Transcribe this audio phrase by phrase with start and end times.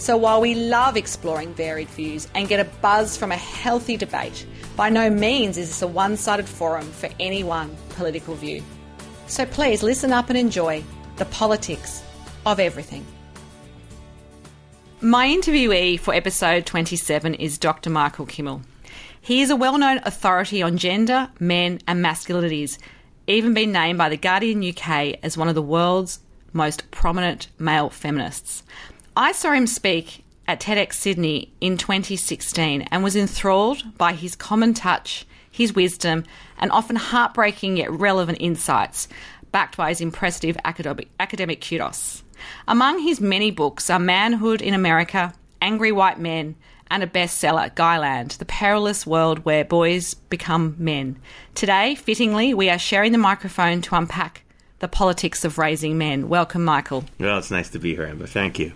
[0.00, 4.46] so while we love exploring varied views and get a buzz from a healthy debate,
[4.74, 8.62] by no means is this a one sided forum for any one political view.
[9.26, 10.82] So please listen up and enjoy
[11.16, 12.02] the politics
[12.46, 13.04] of everything.
[15.02, 17.90] My interviewee for episode 27 is Dr.
[17.90, 18.62] Michael Kimmel.
[19.20, 22.78] He is a well known authority on gender, men, and masculinities,
[23.26, 26.20] even been named by The Guardian UK as one of the world's
[26.52, 28.62] most prominent male feminists.
[29.16, 34.72] I saw him speak at TEDx Sydney in 2016 and was enthralled by his common
[34.72, 36.24] touch, his wisdom,
[36.58, 39.08] and often heartbreaking yet relevant insights,
[39.50, 42.22] backed by his impressive academic, kudos.
[42.68, 46.54] Among his many books are Manhood in America, Angry White Men,
[46.88, 51.18] and a bestseller, Guyland, The Perilous World Where Boys Become Men.
[51.56, 54.44] Today, fittingly, we are sharing the microphone to unpack
[54.78, 56.28] the politics of raising men.
[56.28, 57.04] Welcome, Michael.
[57.18, 58.26] Well, it's nice to be here, Amber.
[58.26, 58.72] Thank you.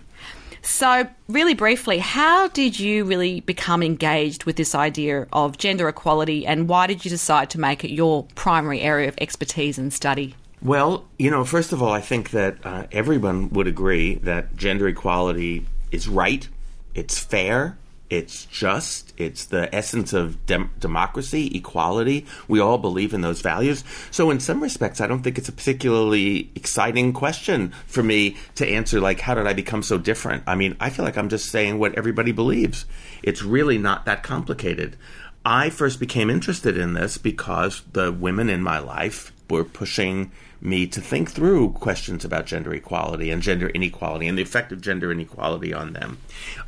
[0.65, 6.45] So, really briefly, how did you really become engaged with this idea of gender equality
[6.47, 10.35] and why did you decide to make it your primary area of expertise and study?
[10.63, 14.87] Well, you know, first of all, I think that uh, everyone would agree that gender
[14.87, 16.49] equality is right,
[16.95, 17.77] it's fair,
[18.09, 22.25] it's just, it's the essence of dem- democracy, equality.
[22.47, 23.83] We all believe in those values.
[24.11, 28.67] So, in some respects, I don't think it's a particularly exciting question for me to
[28.67, 30.43] answer, like, how did I become so different?
[30.45, 32.85] I mean, I feel like I'm just saying what everybody believes.
[33.23, 34.97] It's really not that complicated.
[35.43, 40.87] I first became interested in this because the women in my life were pushing me
[40.87, 45.11] to think through questions about gender equality and gender inequality and the effect of gender
[45.11, 46.19] inequality on them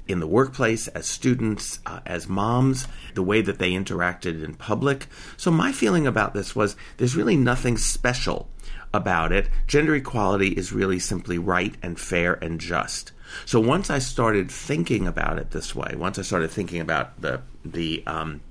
[0.07, 5.07] in the workplace, as students, uh, as moms, the way that they interacted in public.
[5.35, 8.49] So, my feeling about this was there's really nothing special
[8.93, 9.49] about it.
[9.67, 13.11] Gender equality is really simply right and fair and just.
[13.45, 17.41] So once I started thinking about it this way, once I started thinking about the
[17.65, 18.41] the um,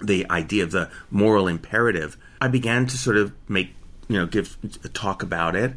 [0.00, 3.74] the idea of the moral imperative, I began to sort of make
[4.10, 5.72] you know give a talk about it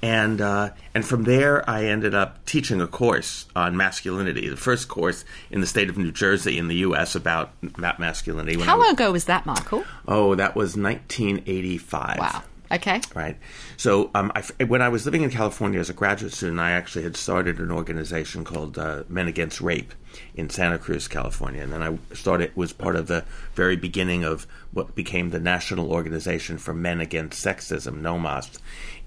[0.00, 4.86] and uh, and from there I ended up teaching a course on masculinity, the first
[4.88, 7.16] course in the state of New Jersey in the U.S.
[7.16, 8.60] about that masculinity.
[8.60, 9.84] How long ago was that, Michael?
[10.06, 12.18] Oh, that was 1985.
[12.18, 12.42] Wow.
[12.70, 13.00] Okay.
[13.14, 13.38] Right.
[13.76, 17.02] So, um, I, when I was living in California as a graduate student, I actually
[17.02, 19.94] had started an organization called uh, Men Against Rape
[20.34, 23.24] in Santa Cruz, California, and then I started it was part of the
[23.54, 28.58] very beginning of what became the National Organization for Men Against Sexism, NOMAS,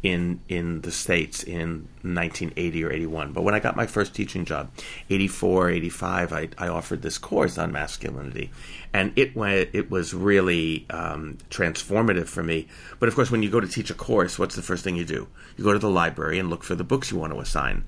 [0.04, 4.46] in in the states in 1980 or 81 but when i got my first teaching
[4.46, 4.72] job
[5.12, 8.52] 84 85 i, I offered this course on masculinity.
[8.94, 12.68] And it went it was really um, transformative for me.
[13.00, 15.06] But of course when you go to teach a course what's the first thing you
[15.06, 15.28] do?
[15.56, 17.86] You go to the library and look for the books you want to assign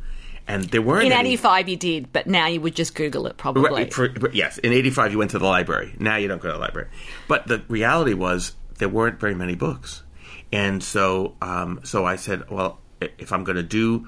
[0.47, 3.37] and there weren't in any, 85 you did but now you would just google it
[3.37, 3.69] probably.
[3.69, 5.95] Right, yes in 85 you went to the library.
[5.99, 6.89] Now you don't go to the library.
[7.27, 10.03] But the reality was there weren't very many books.
[10.51, 14.07] And so, um, so I said, well, if I'm going to do,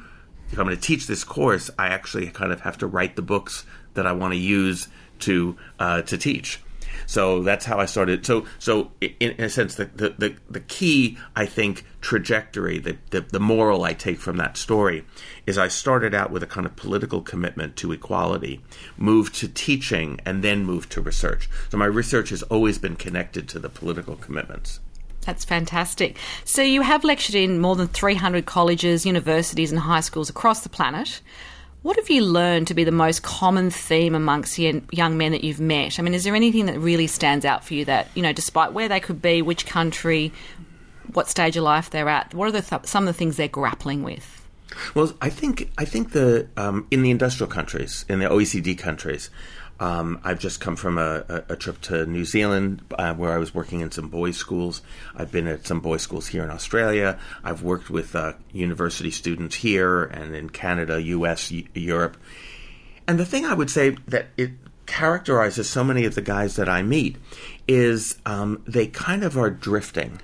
[0.51, 3.21] if I'm going to teach this course, I actually kind of have to write the
[3.21, 3.65] books
[3.95, 4.87] that I want to use
[5.19, 6.61] to uh, to teach.
[7.05, 8.25] So that's how I started.
[8.25, 12.97] So, so in, in a sense, the, the, the, the, key, I think, trajectory, the,
[13.11, 15.05] the, the moral I take from that story
[15.45, 18.61] is I started out with a kind of political commitment to equality,
[18.97, 21.49] moved to teaching, and then moved to research.
[21.69, 24.79] So my research has always been connected to the political commitments.
[25.21, 26.17] That's fantastic.
[26.43, 30.69] So, you have lectured in more than 300 colleges, universities, and high schools across the
[30.69, 31.21] planet.
[31.85, 35.59] What have you learned to be the most common theme amongst young men that you've
[35.59, 35.99] met?
[35.99, 38.73] I mean, is there anything that really stands out for you that, you know, despite
[38.73, 40.33] where they could be, which country,
[41.13, 43.47] what stage of life they're at, what are the th- some of the things they're
[43.47, 44.47] grappling with?
[44.95, 49.29] Well, I think I think the um, in the industrial countries, in the OECD countries,
[49.79, 53.37] um, I've just come from a, a, a trip to New Zealand uh, where I
[53.37, 54.81] was working in some boys' schools.
[55.15, 57.19] I've been at some boys' schools here in Australia.
[57.43, 62.17] I've worked with uh, university students here and in Canada, US, Europe.
[63.07, 64.51] And the thing I would say that it
[64.85, 67.17] characterizes so many of the guys that I meet
[67.67, 70.21] is um, they kind of are drifting.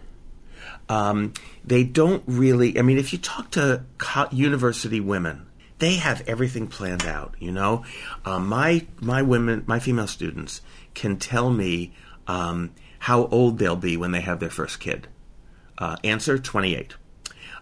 [0.88, 1.34] Um,
[1.64, 5.48] they don't really, I mean, if you talk to co- university women,
[5.82, 7.36] they have everything planned out.
[7.40, 7.84] You know,
[8.24, 10.62] um, my my women, my female students
[10.94, 11.92] can tell me
[12.28, 15.08] um, how old they'll be when they have their first kid.
[15.78, 16.96] Uh, answer: twenty-eight.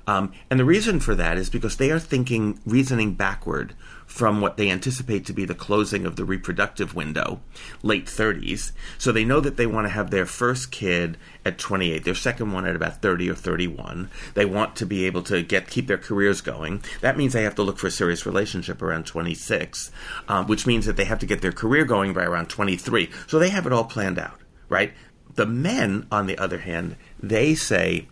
[0.06, 3.76] Um, and the reason for that is because they are thinking, reasoning backward
[4.10, 7.40] from what they anticipate to be the closing of the reproductive window,
[7.84, 8.72] late 30s.
[8.98, 11.16] So they know that they want to have their first kid
[11.46, 14.10] at 28, their second one at about 30 or 31.
[14.34, 16.84] They want to be able to get keep their careers going.
[17.02, 19.92] That means they have to look for a serious relationship around 26,
[20.28, 23.12] um, which means that they have to get their career going by around 23.
[23.28, 24.92] So they have it all planned out, right?
[25.36, 28.08] The men, on the other hand, they say,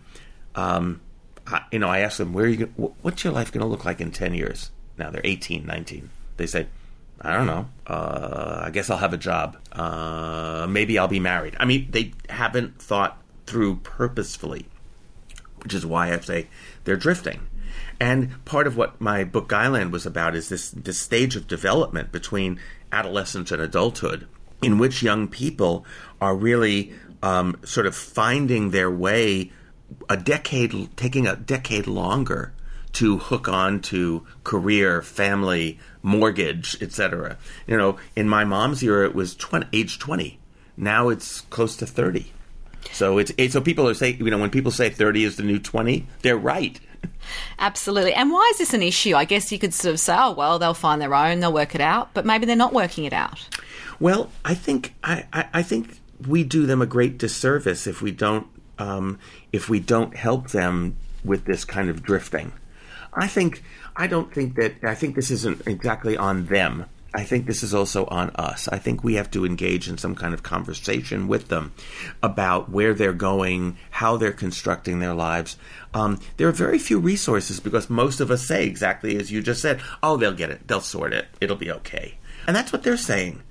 [0.54, 1.02] um,
[1.48, 2.68] I, you know, I ask them, where you,
[3.02, 4.70] what's your life going to look like in 10 years?
[4.98, 6.10] Now they're 18, 19.
[6.38, 6.68] They say,
[7.22, 7.68] I don't know.
[7.86, 9.58] Uh, I guess I'll have a job.
[9.72, 11.56] Uh, maybe I'll be married.
[11.60, 13.18] I mean, they haven't thought
[13.48, 14.68] through purposefully,
[15.64, 16.48] which is why I say
[16.84, 17.48] they're drifting.
[18.00, 22.12] And part of what my book Guyland was about is this this stage of development
[22.12, 22.60] between
[22.92, 24.28] adolescence and adulthood,
[24.62, 25.86] in which young people
[26.22, 26.94] are really
[27.24, 29.52] um, sort of finding their way
[30.10, 32.54] a decade, taking a decade longer
[32.98, 37.38] to hook on to career, family, mortgage, etc.
[37.68, 40.40] You know, in my mom's era, it was 20, age 20.
[40.78, 42.32] Now it's close to 30.
[42.94, 45.60] So it's, so people are saying, you know, when people say 30 is the new
[45.60, 46.80] 20, they're right.
[47.60, 48.14] Absolutely.
[48.14, 49.14] And why is this an issue?
[49.14, 51.76] I guess you could sort of say, oh, well, they'll find their own, they'll work
[51.76, 53.48] it out, but maybe they're not working it out.
[54.00, 58.10] Well, I think I, I, I think we do them a great disservice if we
[58.10, 58.48] don't
[58.80, 59.20] um,
[59.52, 62.54] if we don't help them with this kind of drifting.
[63.18, 63.64] I think
[63.96, 66.86] I don't think that I think this isn't exactly on them.
[67.14, 68.68] I think this is also on us.
[68.68, 71.74] I think we have to engage in some kind of conversation with them
[72.22, 75.58] about where they're going, how they're constructing their lives.
[75.96, 79.62] Um, there are very few resources because most of us say exactly as you just
[79.62, 79.82] said.
[80.04, 80.68] Oh, they'll get it.
[80.68, 81.28] They'll sort it.
[81.42, 82.20] It'll be okay.
[82.46, 83.42] And that's what they're saying.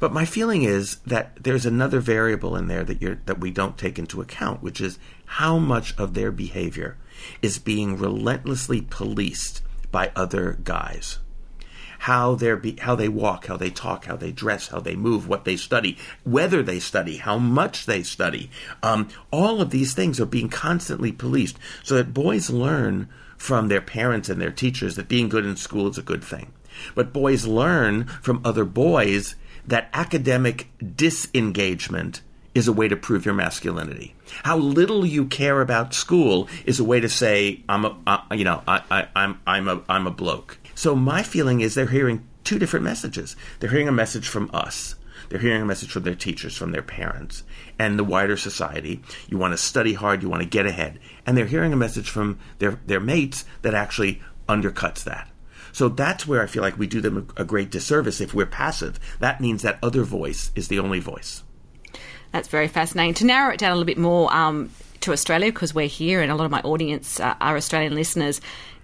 [0.00, 3.98] But my feeling is that there's another variable in there that that we don't take
[3.98, 6.98] into account, which is how much of their behavior
[7.42, 11.18] is being relentlessly policed by other guys.
[12.00, 15.44] How be, how they walk, how they talk, how they dress, how they move, what
[15.44, 18.50] they study, whether they study, how much they study.
[18.82, 23.08] Um, all of these things are being constantly policed, so that boys learn
[23.38, 26.52] from their parents and their teachers that being good in school is a good thing.
[26.94, 32.20] But boys learn from other boys that academic disengagement
[32.54, 34.14] is a way to prove your masculinity.
[34.44, 38.62] How little you care about school is a way to say I'm a you know
[38.66, 40.58] I, I, I'm I'm a I'm a bloke.
[40.74, 43.36] So my feeling is they're hearing two different messages.
[43.58, 44.96] They're hearing a message from us.
[45.28, 47.44] They're hearing a message from their teachers, from their parents,
[47.78, 49.02] and the wider society.
[49.28, 51.00] You want to study hard, you want to get ahead.
[51.26, 55.30] And they're hearing a message from their, their mates that actually undercuts that.
[55.72, 59.00] So that's where I feel like we do them a great disservice if we're passive.
[59.18, 61.42] That means that other voice is the only voice.
[62.34, 63.14] That's very fascinating.
[63.14, 64.68] To narrow it down a little bit more um,
[65.02, 68.40] to Australia, because we're here and a lot of my audience uh, are Australian listeners.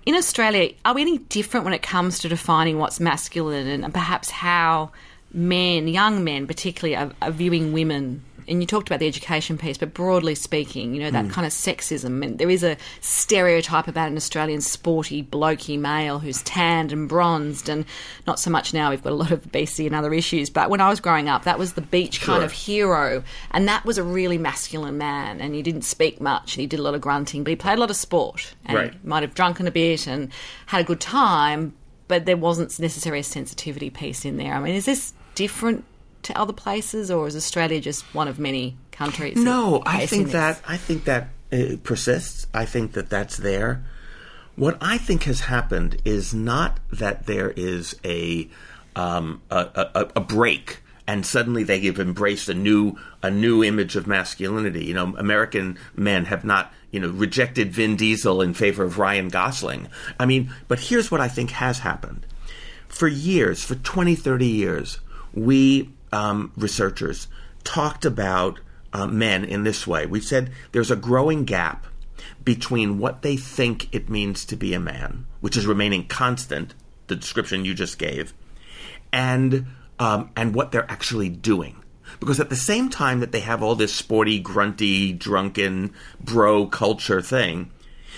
[0.06, 4.31] In Australia, are we any different when it comes to defining what's masculine and perhaps
[4.31, 4.93] how
[5.32, 9.79] men, young men particularly, are, are viewing women and you talked about the education piece,
[9.79, 11.31] but broadly speaking, you know, that mm.
[11.31, 12.25] kind of sexism.
[12.25, 17.69] And there is a stereotype about an Australian sporty, blokey male who's tanned and bronzed,
[17.69, 17.85] and
[18.26, 18.91] not so much now.
[18.91, 20.50] We've got a lot of obesity and other issues.
[20.50, 22.35] But when I was growing up, that was the beach sure.
[22.35, 23.23] kind of hero.
[23.52, 25.40] And that was a really masculine man.
[25.40, 26.54] And he didn't speak much.
[26.54, 28.54] He did a lot of grunting, but he played a lot of sport.
[28.64, 29.04] And right.
[29.04, 30.30] might have drunken a bit and
[30.66, 31.75] had a good time,
[32.09, 34.54] but there wasn't necessarily a sensitivity piece in there.
[34.54, 35.85] I mean, is this different
[36.22, 39.36] to other places, or is Australia just one of many countries?
[39.36, 42.46] No, I think that I think that it persists.
[42.54, 43.84] I think that that's there.
[44.56, 48.48] What I think has happened is not that there is a
[48.96, 53.96] um, a, a, a break and suddenly they have embraced a new a new image
[53.96, 54.84] of masculinity.
[54.84, 59.28] You know, American men have not you know rejected Vin Diesel in favor of Ryan
[59.28, 59.88] Gosling.
[60.20, 62.26] I mean, but here's what I think has happened.
[62.86, 65.00] For years, for 20, 30 years,
[65.34, 67.29] we um, researchers
[67.64, 68.61] talked about
[68.93, 70.07] uh, men in this way.
[70.07, 71.87] We said there's a growing gap
[72.45, 76.75] between what they think it means to be a man, which is remaining constant,
[77.07, 78.35] the description you just gave,
[79.12, 79.67] and
[79.99, 81.76] um, and what they're actually doing.
[82.19, 87.23] Because at the same time that they have all this sporty, grunty, drunken, bro culture
[87.23, 87.71] thing,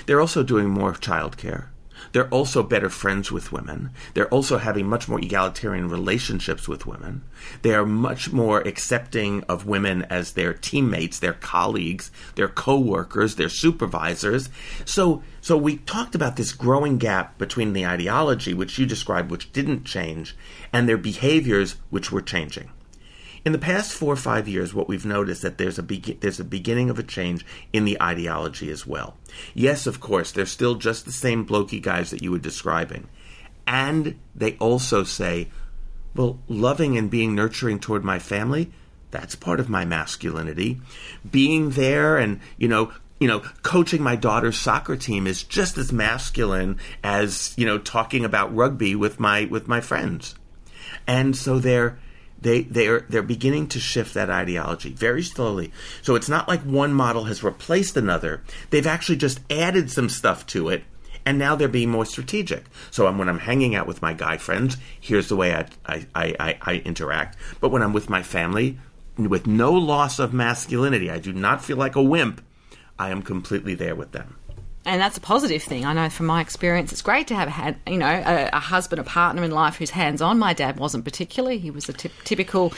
[0.06, 1.66] they're also doing more childcare.
[2.12, 3.90] They're also better friends with women.
[4.14, 7.22] They're also having much more egalitarian relationships with women.
[7.62, 13.48] They are much more accepting of women as their teammates, their colleagues, their co-workers, their
[13.48, 14.50] supervisors.
[14.84, 19.52] So, so we talked about this growing gap between the ideology, which you described, which
[19.52, 20.36] didn't change,
[20.72, 22.70] and their behaviors, which were changing.
[23.44, 26.38] In the past four or five years, what we've noticed that there's a be- there's
[26.38, 29.16] a beginning of a change in the ideology as well.
[29.52, 33.08] Yes, of course, they're still just the same blokey guys that you were describing,
[33.66, 35.48] and they also say,
[36.14, 38.70] "Well, loving and being nurturing toward my family."
[39.10, 40.80] That's part of my masculinity.
[41.28, 45.92] Being there and, you know, you know, coaching my daughter's soccer team is just as
[45.92, 50.34] masculine as, you know, talking about rugby with my with my friends.
[51.06, 51.98] And so they're
[52.42, 55.72] they they're they're beginning to shift that ideology very slowly.
[56.02, 58.42] So it's not like one model has replaced another.
[58.70, 60.84] They've actually just added some stuff to it,
[61.24, 62.64] and now they're being more strategic.
[62.90, 66.58] So when I'm hanging out with my guy friends, here's the way I I, I,
[66.60, 67.36] I interact.
[67.60, 68.78] But when I'm with my family,
[69.16, 72.42] with no loss of masculinity, I do not feel like a wimp.
[72.98, 74.36] I am completely there with them
[74.84, 75.84] and that's a positive thing.
[75.84, 79.00] I know from my experience, it's great to have had, you know, a, a husband,
[79.00, 80.38] a partner in life who's hands on.
[80.38, 81.58] My dad wasn't particularly.
[81.58, 82.72] He was a t- typical,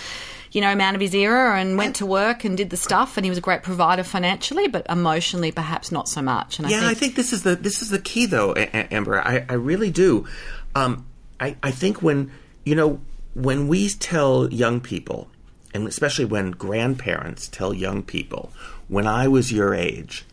[0.53, 3.25] you know, man of his era and went to work and did the stuff, and
[3.25, 6.59] he was a great provider financially, but emotionally, perhaps not so much.
[6.59, 9.21] And yeah, I think, I think this is the this is the key, though, Amber.
[9.21, 10.27] I, I really do.
[10.75, 11.07] Um,
[11.41, 12.31] I, I think when
[12.65, 13.01] you know
[13.35, 15.29] when we tell young people,
[15.73, 18.53] and especially when grandparents tell young people,
[18.89, 20.27] when I was your age,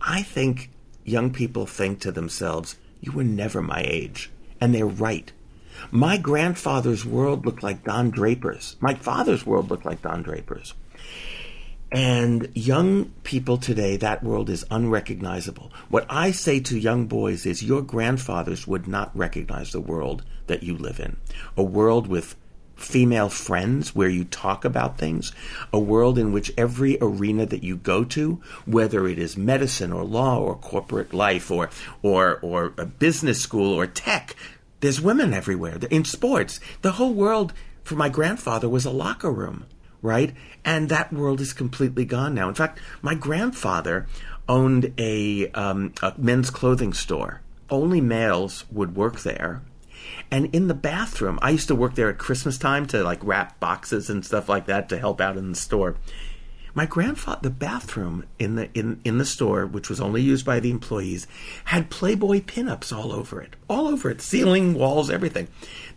[0.00, 0.70] I think
[1.04, 4.30] young people think to themselves, You were never my age.
[4.60, 5.32] And they're right.
[5.90, 8.76] My grandfather's world looked like Don Draper's.
[8.80, 10.74] My father's world looked like Don Draper's.
[11.90, 15.70] And young people today, that world is unrecognizable.
[15.90, 20.62] What I say to young boys is your grandfathers would not recognize the world that
[20.62, 21.18] you live in.
[21.54, 22.34] A world with
[22.82, 25.32] female friends where you talk about things,
[25.72, 30.04] a world in which every arena that you go to, whether it is medicine or
[30.04, 31.70] law or corporate life or
[32.02, 34.36] or or a business school or tech,
[34.80, 35.78] there's women everywhere.
[35.90, 39.66] In sports, the whole world for my grandfather was a locker room,
[40.00, 40.34] right?
[40.64, 42.48] And that world is completely gone now.
[42.48, 44.06] In fact, my grandfather
[44.48, 47.40] owned a, um, a men's clothing store.
[47.70, 49.62] Only males would work there
[50.32, 53.60] and in the bathroom, I used to work there at Christmas time to like wrap
[53.60, 55.96] boxes and stuff like that to help out in the store.
[56.74, 60.58] My grandfather, the bathroom in the in in the store, which was only used by
[60.58, 61.26] the employees,
[61.66, 65.48] had Playboy pinups all over it, all over it, ceiling, walls, everything.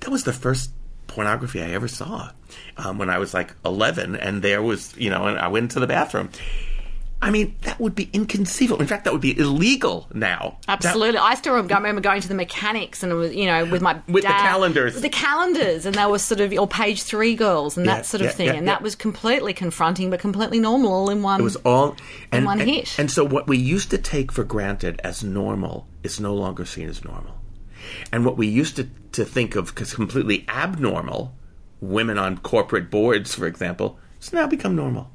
[0.01, 0.71] That was the first
[1.07, 2.31] pornography I ever saw
[2.75, 5.79] um, when I was like 11, and there was, you know, and I went into
[5.79, 6.29] the bathroom.
[7.25, 8.79] I mean, that would be inconceivable.
[8.79, 10.59] In fact, that would be illegal now.
[10.67, 11.13] Absolutely.
[11.13, 13.99] That, I still remember going to the mechanics and it was, you know, with my
[14.07, 17.33] with dad, the calendars, with the calendars, and they were sort of or page three
[17.33, 20.19] girls and yeah, that sort of yeah, thing, yeah, and that was completely confronting, but
[20.19, 21.39] completely normal all in one.
[21.39, 21.95] It was all
[22.31, 22.99] in one and, hit.
[22.99, 26.87] And so, what we used to take for granted as normal is no longer seen
[26.87, 27.33] as normal,
[28.11, 31.33] and what we used to to think of as completely abnormal,
[31.81, 35.09] women on corporate boards, for example, has now become normal.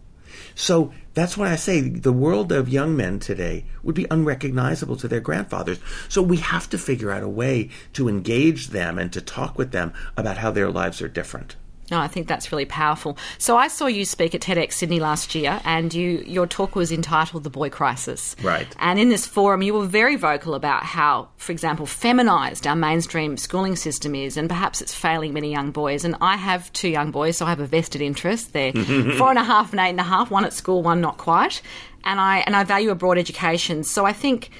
[0.56, 5.08] So that's why I say the world of young men today would be unrecognizable to
[5.08, 5.78] their grandfathers.
[6.08, 9.72] So we have to figure out a way to engage them and to talk with
[9.72, 11.56] them about how their lives are different.
[11.90, 13.18] No, I think that's really powerful.
[13.38, 16.92] So I saw you speak at TEDx Sydney last year, and you your talk was
[16.92, 18.66] entitled "The Boy Crisis." Right.
[18.78, 23.36] And in this forum, you were very vocal about how, for example, feminized our mainstream
[23.36, 26.04] schooling system is, and perhaps it's failing many young boys.
[26.04, 28.52] And I have two young boys, so I have a vested interest.
[28.52, 28.72] They're
[29.18, 30.30] four and a half and eight and a half.
[30.30, 31.62] One at school, one not quite.
[32.04, 33.84] And I and I value a broad education.
[33.84, 34.50] So I think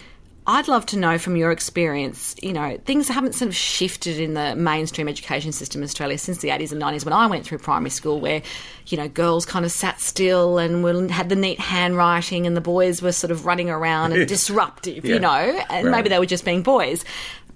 [0.51, 4.35] I'd love to know from your experience, you know, things haven't sort of shifted in
[4.35, 7.59] the mainstream education system in Australia since the 80s and 90s when I went through
[7.59, 8.43] primary school, where,
[8.89, 13.01] you know, girls kind of sat still and had the neat handwriting and the boys
[13.01, 15.15] were sort of running around and disruptive, yeah.
[15.15, 15.93] you know, and right.
[15.93, 17.05] maybe they were just being boys.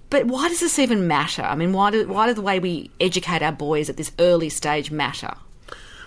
[0.09, 1.43] But why does this even matter?
[1.43, 4.51] I mean, why do, why do the way we educate our boys at this early
[4.51, 5.35] stage matter?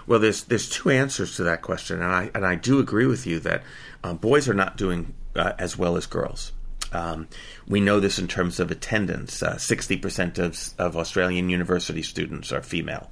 [0.07, 3.27] Well, there's there's two answers to that question, and I and I do agree with
[3.27, 3.63] you that
[4.05, 6.53] uh, boys are not doing uh, as well as girls.
[6.93, 7.27] Um,
[7.67, 9.41] we know this in terms of attendance.
[9.41, 13.11] Uh, 60% of, of Australian university students are female.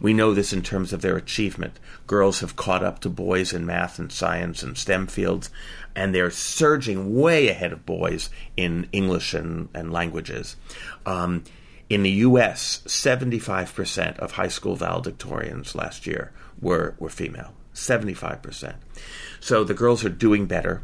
[0.00, 1.78] We know this in terms of their achievement.
[2.06, 5.50] Girls have caught up to boys in math and science and STEM fields,
[5.94, 10.56] and they're surging way ahead of boys in English and, and languages.
[11.06, 11.44] Um,
[11.88, 17.54] in the U.S., 75% of high school valedictorians last year were, were female.
[17.74, 18.74] 75%.
[19.40, 20.82] So the girls are doing better,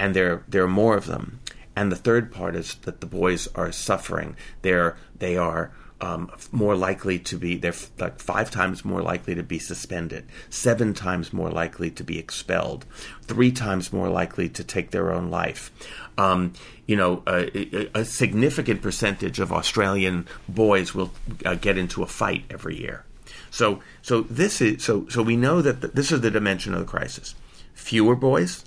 [0.00, 1.40] and there, there are more of them
[1.76, 4.34] And the third part is that the boys are suffering.
[4.62, 9.34] They're they are um, more likely to be they're f- like five times more likely
[9.34, 12.86] to be suspended, seven times more likely to be expelled,
[13.22, 15.70] three times more likely to take their own life.
[16.18, 16.54] Um,
[16.86, 21.12] you know, a, a, significant percentage of Australian boys will
[21.44, 23.04] uh, get into a fight every year.
[23.50, 26.80] So, so this is so so we know that the, this is the dimension of
[26.80, 27.34] the crisis.
[27.74, 28.64] Fewer boys,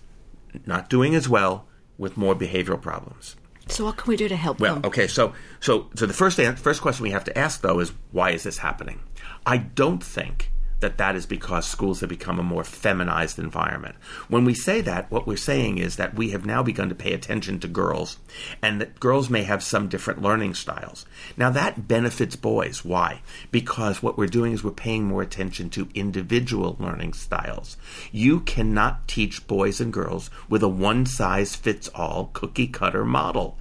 [0.66, 1.68] not doing as well
[1.98, 3.36] with more behavioral problems.
[3.68, 4.86] So what can we do to help well, them?
[4.86, 8.32] okay, so so so the first first question we have to ask though is why
[8.32, 9.00] is this happening?
[9.46, 10.52] I don't think
[10.84, 13.96] that that is because schools have become a more feminized environment.
[14.28, 17.14] When we say that, what we're saying is that we have now begun to pay
[17.14, 18.18] attention to girls
[18.62, 21.06] and that girls may have some different learning styles.
[21.38, 22.84] Now that benefits boys.
[22.84, 23.22] Why?
[23.50, 27.78] Because what we're doing is we're paying more attention to individual learning styles.
[28.12, 33.58] You cannot teach boys and girls with a one size fits all cookie cutter model.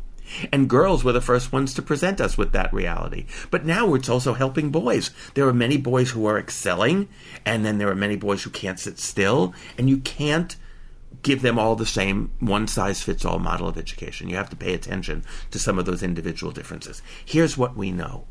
[0.53, 3.27] And girls were the first ones to present us with that reality.
[3.51, 5.11] But now it's also helping boys.
[5.35, 7.09] There are many boys who are excelling,
[7.45, 10.57] and then there are many boys who can't sit still, and you can't
[11.23, 14.29] give them all the same one size fits all model of education.
[14.29, 17.03] You have to pay attention to some of those individual differences.
[17.25, 18.25] Here's what we know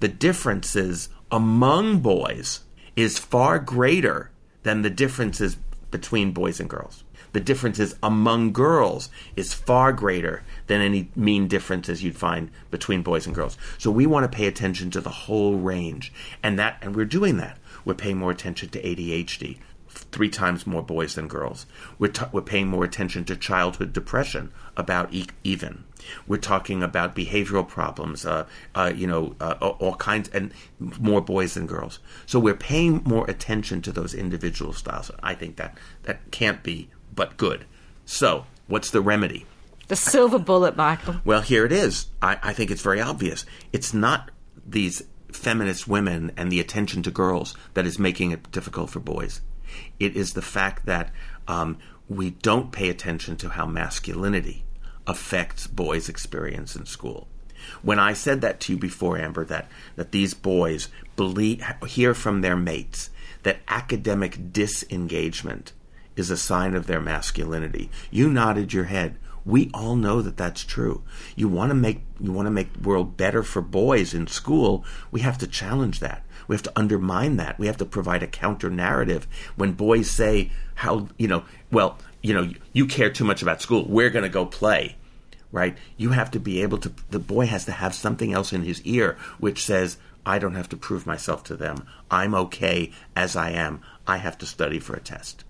[0.00, 2.60] the differences among boys
[2.96, 4.30] is far greater
[4.62, 5.56] than the differences
[5.90, 12.02] between boys and girls the differences among girls is far greater than any mean differences
[12.02, 13.58] you'd find between boys and girls.
[13.76, 17.36] So we want to pay attention to the whole range, and that, and we're doing
[17.38, 17.58] that.
[17.84, 21.66] We're paying more attention to ADHD, three times more boys than girls.
[21.98, 25.84] We're, t- we're paying more attention to childhood depression, about e- even.
[26.26, 31.54] We're talking about behavioral problems, uh, uh, you know, uh, all kinds, and more boys
[31.54, 31.98] than girls.
[32.24, 35.10] So we're paying more attention to those individual styles.
[35.22, 37.66] I think that that can't be but good.
[38.06, 39.44] So, what's the remedy?
[39.88, 41.16] The silver bullet, Michael.
[41.24, 42.06] Well, here it is.
[42.22, 43.44] I, I think it's very obvious.
[43.72, 44.30] It's not
[44.66, 49.40] these feminist women and the attention to girls that is making it difficult for boys.
[49.98, 51.10] It is the fact that
[51.46, 54.64] um, we don't pay attention to how masculinity
[55.08, 57.26] affects boys' experience in school.
[57.82, 62.40] When I said that to you before, Amber, that, that these boys believe, hear from
[62.40, 63.10] their mates
[63.42, 65.72] that academic disengagement
[66.16, 67.90] is a sign of their masculinity.
[68.10, 69.16] You nodded your head.
[69.44, 71.04] We all know that that's true.
[71.34, 74.84] You want to make you want to make the world better for boys in school.
[75.10, 76.24] We have to challenge that.
[76.48, 77.58] We have to undermine that.
[77.58, 82.34] We have to provide a counter narrative when boys say how you know well you
[82.34, 83.84] know you care too much about school.
[83.86, 84.96] We're going to go play
[85.50, 85.76] right?
[85.96, 88.82] You have to be able to, the boy has to have something else in his
[88.82, 91.86] ear which says, I don't have to prove myself to them.
[92.10, 93.80] I'm okay as I am.
[94.06, 95.44] I have to study for a test.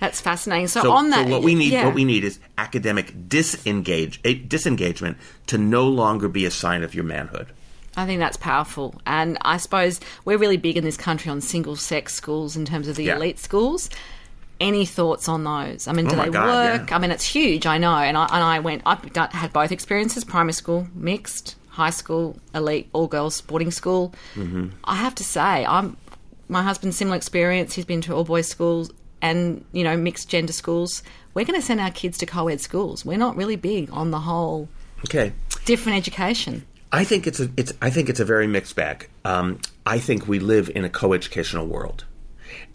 [0.00, 0.68] That's fascinating.
[0.68, 1.84] So, so on that, so what we need, yeah.
[1.84, 6.94] what we need is academic disengage, eh, disengagement to no longer be a sign of
[6.94, 7.48] your manhood.
[7.96, 12.12] I think that's powerful, and I suppose we're really big in this country on single-sex
[12.12, 13.16] schools in terms of the yeah.
[13.16, 13.88] elite schools.
[14.60, 15.88] Any thoughts on those?
[15.88, 16.90] I mean, do oh they God, work?
[16.90, 16.96] Yeah.
[16.96, 17.66] I mean, it's huge.
[17.66, 18.82] I know, and I, and I went.
[18.86, 18.96] I
[19.32, 24.14] had both experiences: primary school, mixed, high school, elite, all girls sporting school.
[24.34, 24.68] Mm-hmm.
[24.84, 25.96] I have to say, I'm
[26.48, 27.74] my husband's similar experience.
[27.74, 28.90] He's been to all boys schools
[29.24, 33.04] and you know mixed gender schools, we're going to send our kids to co-ed schools.
[33.04, 34.68] We're not really big on the whole
[35.06, 35.32] okay
[35.64, 36.64] different education.
[36.92, 39.08] I think it's a it's I think it's a very mixed bag.
[39.24, 42.04] Um, I think we live in a co-educational world,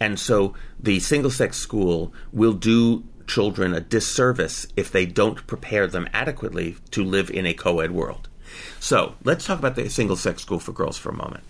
[0.00, 6.08] and so the single-sex school will do children a disservice if they don't prepare them
[6.12, 8.28] adequately to live in a co-ed world.
[8.80, 11.44] So let's talk about the single-sex school for girls for a moment.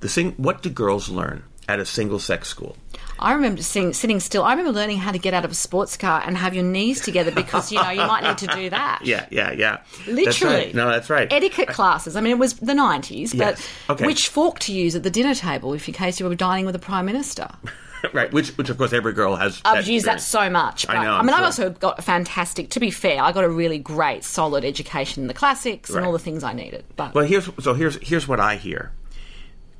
[0.00, 2.76] The sing- what do girls learn at a single-sex school?
[3.20, 4.42] I remember sitting, sitting still.
[4.42, 7.00] I remember learning how to get out of a sports car and have your knees
[7.00, 9.02] together because you know you might need to do that.
[9.12, 9.78] Yeah, yeah, yeah.
[10.06, 10.24] Literally.
[10.24, 10.74] That's right.
[10.74, 11.32] No, that's right.
[11.32, 12.16] Etiquette classes.
[12.16, 13.68] I mean, it was the nineties, but yes.
[13.90, 14.06] okay.
[14.06, 16.74] which fork to use at the dinner table if in case you were dining with
[16.74, 17.48] a prime minister.
[18.12, 19.60] right, which, which of course every girl has.
[19.64, 20.86] I've used that so much.
[20.86, 21.14] But, I know.
[21.14, 21.38] i mean, sure.
[21.38, 22.70] I've also got a fantastic.
[22.70, 25.98] To be fair, I got a really great, solid education in the classics right.
[25.98, 26.84] and all the things I needed.
[26.96, 28.92] But well, here's so here's here's what I hear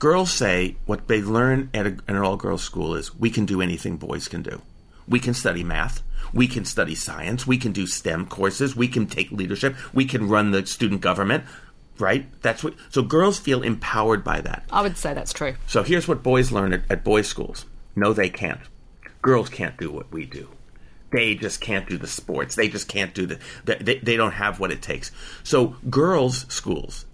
[0.03, 3.63] girls say what they learn at a, an all girls school is we can do
[3.63, 4.61] anything boys can do.
[5.07, 6.03] We can study math.
[6.35, 7.47] We can study science.
[7.47, 8.75] We can do STEM courses.
[8.75, 9.77] We can take leadership.
[9.93, 11.45] We can run the student government.
[12.01, 12.27] Right?
[12.43, 12.75] That's what.
[12.91, 14.65] So girls feel empowered by that.
[14.73, 15.55] I would say that's true.
[15.69, 17.67] So here's what boys learn at, at boys' schools.
[17.95, 18.61] No, they can't.
[19.21, 20.49] Girls can't do what we do
[21.13, 22.57] they just can't do the sports.
[22.57, 23.39] They just can't do the.
[23.65, 25.13] They, they don't have what it takes.
[25.45, 27.07] So girls' schools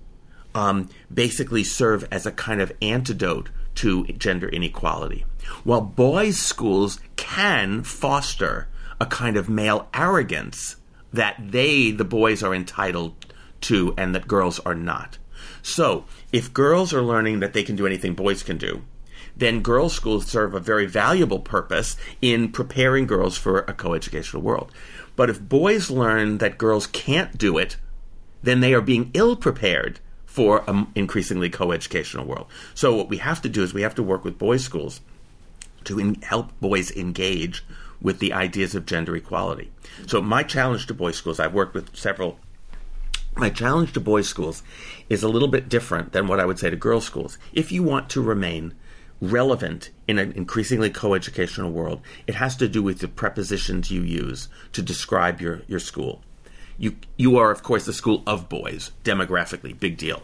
[0.54, 5.26] um, basically serve as a kind of antidote to gender inequality.
[5.64, 8.68] While boys' schools can foster
[9.00, 10.76] a kind of male arrogance
[11.12, 13.14] that they, the boys, are entitled
[13.62, 15.18] to and that girls are not.
[15.62, 18.82] So, if girls are learning that they can do anything boys can do,
[19.38, 24.70] then girls' schools serve a very valuable purpose in preparing girls for a coeducational world.
[25.16, 27.76] But if boys learn that girls can't do it,
[28.42, 32.46] then they are being ill prepared for an increasingly coeducational world.
[32.74, 35.00] So, what we have to do is we have to work with boys' schools
[35.84, 37.64] to in- help boys engage
[38.00, 39.72] with the ideas of gender equality.
[40.06, 42.38] So, my challenge to boys' schools, I've worked with several.
[43.36, 44.62] My challenge to boys' schools
[45.08, 47.38] is a little bit different than what I would say to girls' schools.
[47.52, 48.74] If you want to remain
[49.20, 54.48] relevant in an increasingly coeducational world, it has to do with the prepositions you use
[54.72, 56.22] to describe your, your school.
[56.76, 60.22] You, you are, of course, the school of boys, demographically, big deal.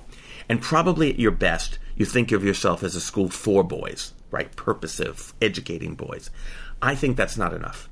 [0.49, 4.55] And probably at your best, you think of yourself as a school for boys, right?
[4.55, 6.31] Purposive, educating boys.
[6.81, 7.89] I think that's not enough.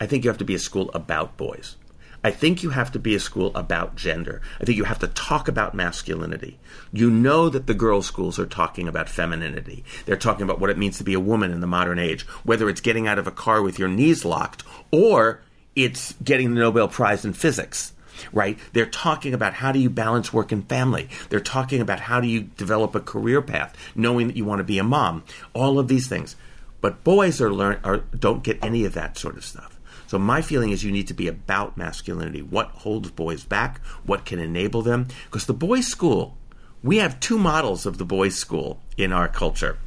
[0.00, 1.76] I think you have to be a school about boys.
[2.22, 4.42] I think you have to be a school about gender.
[4.60, 6.58] I think you have to talk about masculinity.
[6.92, 9.84] You know that the girls' schools are talking about femininity.
[10.04, 12.68] They're talking about what it means to be a woman in the modern age, whether
[12.68, 15.42] it's getting out of a car with your knees locked or
[15.76, 17.92] it's getting the Nobel Prize in physics
[18.32, 18.58] right?
[18.72, 21.08] They're talking about how do you balance work and family.
[21.28, 24.64] They're talking about how do you develop a career path, knowing that you want to
[24.64, 25.22] be a mom.
[25.52, 26.36] All of these things.
[26.80, 29.77] But boys are learn are don't get any of that sort of stuff.
[30.08, 32.40] So my feeling is you need to be about masculinity.
[32.40, 33.84] What holds boys back?
[34.04, 35.08] What can enable them?
[35.26, 36.38] Because the boys' school,
[36.82, 39.78] we have two models of the boys' school in our culture.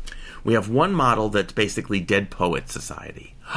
[0.44, 3.36] We have one model that's basically dead poet society.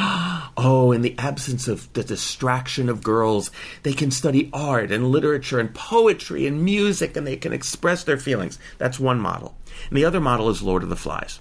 [0.57, 3.51] oh, in the absence of the distraction of girls,
[3.83, 8.19] they can study art and literature and poetry and music and they can express their
[8.19, 8.59] feelings.
[8.79, 9.55] That's one model.
[9.91, 11.41] And the other model is Lord of the Flies.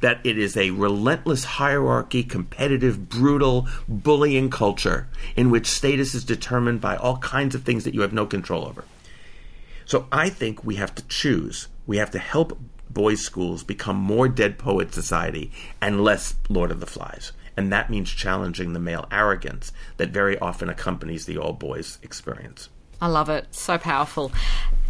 [0.00, 6.80] That it is a relentless hierarchy, competitive, brutal, bullying culture in which status is determined
[6.80, 8.84] by all kinds of things that you have no control over.
[9.84, 11.68] So I think we have to choose.
[11.86, 12.58] We have to help
[12.90, 17.32] boys' schools become more Dead Poet Society and less Lord of the Flies.
[17.56, 22.68] And that means challenging the male arrogance that very often accompanies the all boys experience.
[23.00, 23.46] I love it.
[23.54, 24.32] So powerful.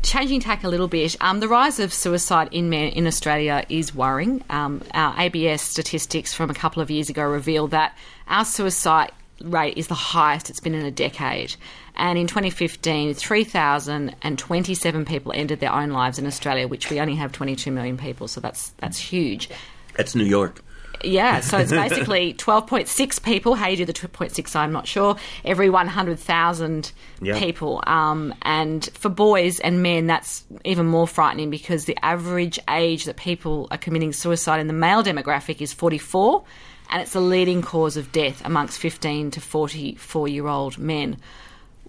[0.03, 3.95] Changing tack a little bit, um, the rise of suicide in men in Australia is
[3.95, 4.43] worrying.
[4.49, 9.77] Um, our ABS statistics from a couple of years ago revealed that our suicide rate
[9.77, 11.57] is the highest it's been in a decade.
[11.97, 17.33] And in 2015, 3,027 people ended their own lives in Australia, which we only have
[17.33, 19.51] 22 million people, so that's that's huge.
[19.97, 20.63] That's New York.
[21.05, 23.55] Yeah, so it's basically 12.6 people.
[23.55, 25.17] How you do the 2.6, I'm not sure.
[25.45, 27.39] Every 100,000 yeah.
[27.39, 27.83] people.
[27.87, 33.17] Um, and for boys and men, that's even more frightening because the average age that
[33.17, 36.45] people are committing suicide in the male demographic is 44,
[36.91, 41.17] and it's the leading cause of death amongst 15 to 44 year old men.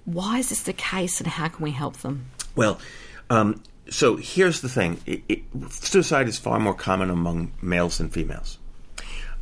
[0.06, 2.26] Why is this the case, and how can we help them?
[2.56, 2.80] Well,
[3.30, 8.10] um, so here's the thing it, it, suicide is far more common among males than
[8.10, 8.58] females.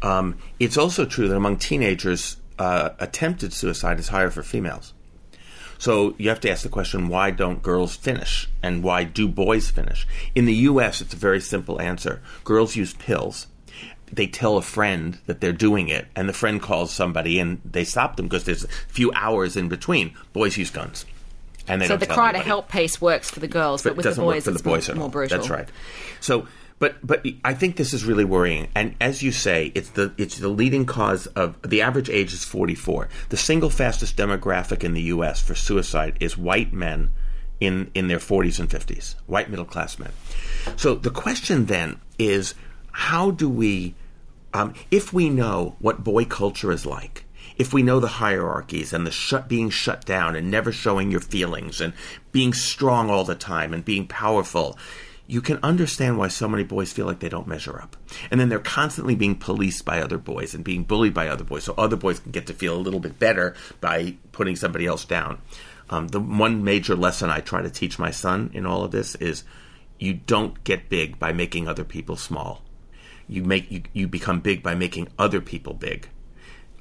[0.02, 4.94] Um, it's also true that among teenagers, uh, attempted suicide is higher for females.
[5.80, 8.50] So you have to ask the question why don't girls finish?
[8.64, 10.08] And why do boys finish?
[10.36, 13.48] In the US, it's a very simple answer girls use pills.
[14.12, 17.84] They tell a friend that they're doing it, and the friend calls somebody and they
[17.84, 20.16] stop them because there's a few hours in between.
[20.32, 21.06] Boys use guns.
[21.68, 22.44] And they so the cry anybody.
[22.44, 24.88] to help piece works for the girls, but, but with the boys, it's the boys
[24.88, 25.38] more, more brutal.
[25.38, 25.68] That's right.
[26.22, 26.48] So
[26.80, 28.68] but but I think this is really worrying.
[28.76, 32.44] And as you say, it's the it's the leading cause of the average age is
[32.44, 33.10] 44.
[33.30, 35.42] The single fastest demographic in the U.S.
[35.42, 37.12] for suicide is white men
[37.60, 40.12] in in their 40s and 50s, white middle class men.
[40.76, 42.54] So the question then is,
[42.92, 43.96] how do we,
[44.54, 47.26] um, if we know what boy culture is like,
[47.58, 51.22] if we know the hierarchies and the shut, being shut down and never showing your
[51.22, 51.94] feelings and
[52.32, 54.78] being strong all the time and being powerful,
[55.28, 57.98] you can understand why so many boys feel like they don't measure up.
[58.32, 61.66] And then they're constantly being policed by other boys and being bullied by other boys.
[61.66, 65.04] So other boys can get to feel a little bit better by putting somebody else
[65.04, 65.42] down.
[65.90, 69.16] Um, the one major lesson I try to teach my son in all of this
[69.16, 69.44] is
[70.00, 72.62] you don't get big by making other people small.
[73.28, 76.08] You make you, you become big by making other people big.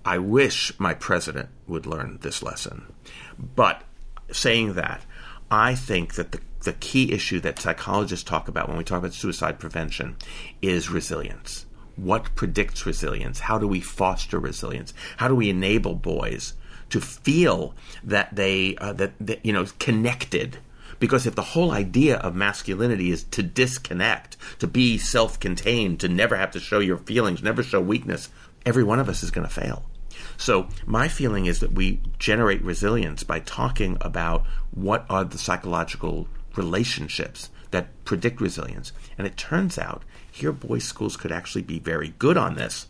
[0.04, 2.92] I wish my president would learn this lesson.
[3.38, 3.82] But
[4.30, 5.04] saying that,
[5.50, 9.14] I think that the the key issue that psychologists talk about when we talk about
[9.14, 10.16] suicide prevention
[10.60, 11.64] is resilience.
[11.94, 13.40] What predicts resilience?
[13.40, 14.92] How do we foster resilience?
[15.16, 16.54] How do we enable boys
[16.90, 20.58] to feel that they uh, that, that you know connected?
[20.98, 26.36] Because if the whole idea of masculinity is to disconnect, to be self-contained, to never
[26.36, 28.30] have to show your feelings, never show weakness,
[28.64, 29.84] every one of us is going to fail.
[30.36, 36.28] So my feeling is that we generate resilience by talking about what are the psychological
[36.56, 38.92] relationships that predict resilience.
[39.18, 42.86] And it turns out here boys' schools could actually be very good on this.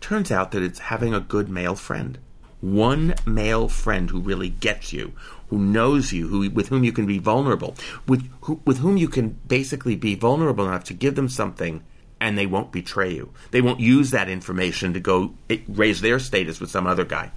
[0.00, 2.18] Turns out that it's having a good male friend.
[2.60, 5.12] One male friend who really gets you,
[5.48, 7.74] who knows you, who with whom you can be vulnerable,
[8.06, 11.84] with who, with whom you can basically be vulnerable enough to give them something
[12.20, 13.32] and they won't betray you.
[13.50, 15.34] They won't use that information to go
[15.68, 17.30] raise their status with some other guy.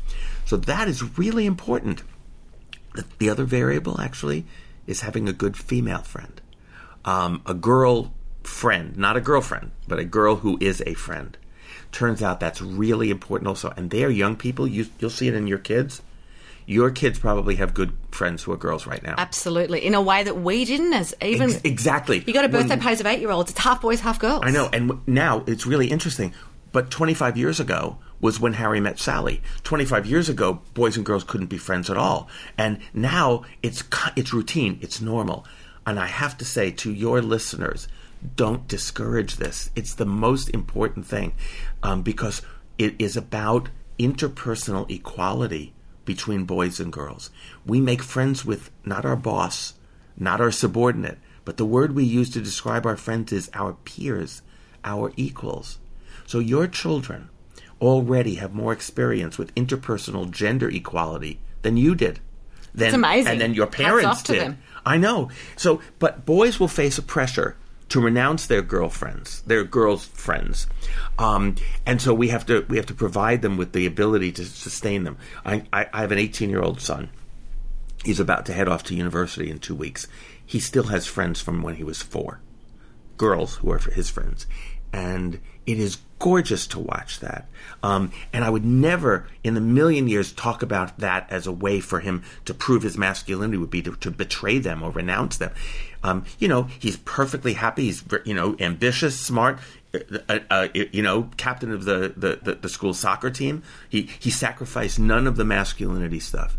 [0.45, 2.03] So that is really important.
[3.17, 4.45] The other variable, actually,
[4.87, 6.41] is having a good female friend.
[7.05, 8.13] Um, a girl
[8.43, 11.37] friend, not a girlfriend, but a girl who is a friend.
[11.91, 13.73] Turns out that's really important also.
[13.75, 14.67] And they are young people.
[14.67, 16.01] You, you'll see it in your kids
[16.69, 19.15] your kids probably have good friends who are girls right now.
[19.17, 20.93] Absolutely, in a way that we didn't.
[20.93, 23.49] As even Ex- exactly, you got a birthday parties of eight year olds.
[23.49, 24.43] It's half boys, half girls.
[24.45, 26.31] I know, and w- now it's really interesting.
[26.71, 29.41] But 25 years ago was when Harry met Sally.
[29.63, 33.83] 25 years ago, boys and girls couldn't be friends at all, and now it's
[34.15, 35.45] it's routine, it's normal.
[35.87, 37.87] And I have to say to your listeners,
[38.35, 39.71] don't discourage this.
[39.75, 41.33] It's the most important thing
[41.81, 42.43] um, because
[42.77, 45.73] it is about interpersonal equality
[46.09, 47.29] between boys and girls.
[47.67, 49.75] We make friends with not our boss,
[50.17, 54.41] not our subordinate, but the word we use to describe our friends is our peers,
[54.83, 55.77] our equals.
[56.25, 57.29] So your children
[57.79, 62.19] already have more experience with interpersonal gender equality than you did.
[62.73, 63.33] Then, amazing.
[63.33, 64.41] And then your parents did.
[64.41, 64.57] Them.
[64.83, 65.29] I know.
[65.57, 67.55] So, but boys will face a pressure
[67.89, 70.67] to renounce their girlfriends, their girls' friends,
[71.17, 74.45] um, and so we have to we have to provide them with the ability to
[74.45, 75.17] sustain them.
[75.45, 77.09] I, I, I have an 18 year old son.
[78.03, 80.07] He's about to head off to university in two weeks.
[80.45, 82.39] He still has friends from when he was four,
[83.17, 84.47] girls who are his friends,
[84.93, 87.47] and it is gorgeous to watch that.
[87.81, 91.79] Um, and I would never, in a million years, talk about that as a way
[91.79, 95.51] for him to prove his masculinity would be to, to betray them or renounce them.
[96.03, 97.85] Um, you know, he's perfectly happy.
[97.85, 99.59] He's you know ambitious, smart.
[99.93, 103.63] Uh, uh, uh you know, captain of the, the, the, the school soccer team.
[103.89, 106.57] He he sacrificed none of the masculinity stuff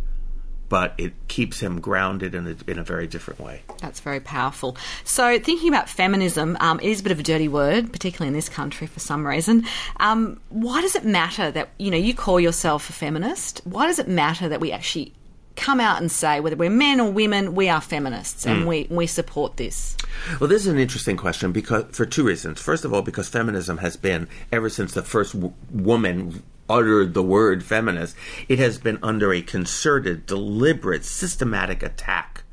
[0.70, 3.60] but it keeps him grounded in a, in a very different way.
[3.80, 4.78] That's very powerful.
[5.04, 8.34] So, thinking about feminism, um, it is a bit of a dirty word, particularly in
[8.34, 9.66] this country for some reason.
[9.98, 13.60] Um, why does it matter that you know you call yourself a feminist?
[13.64, 15.12] Why does it matter that we actually
[15.56, 18.66] come out and say whether we're men or women, we are feminists and mm.
[18.66, 19.96] we we support this?
[20.38, 22.60] Well, this is an interesting question because for two reasons.
[22.60, 27.22] First of all, because feminism has been ever since the first w- woman uttered the
[27.22, 28.16] word feminist,
[28.48, 32.44] it has been under a concerted, deliberate, systematic attack.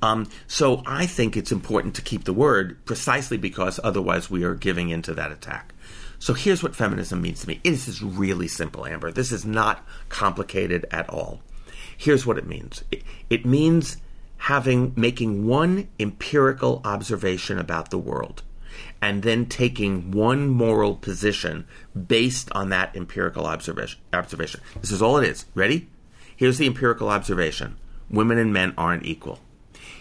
[0.00, 4.54] Um, so I think it's important to keep the word precisely because otherwise we are
[4.54, 5.74] giving into that attack.
[6.18, 7.60] So here's what feminism means to me.
[7.62, 9.12] It is really simple, Amber.
[9.12, 11.40] This is not complicated at all.
[11.96, 12.84] Here's what it means.
[12.90, 13.98] It, it means
[14.38, 18.42] having making one empirical observation about the world
[19.00, 21.66] and then taking one moral position
[22.06, 24.00] based on that empirical observation.
[24.12, 24.60] observation.
[24.80, 25.46] This is all it is.
[25.54, 25.88] Ready?
[26.36, 27.76] Here's the empirical observation
[28.10, 29.40] women and men aren't equal.